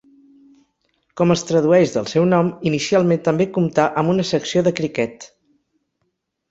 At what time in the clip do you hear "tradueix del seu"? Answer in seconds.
1.49-2.25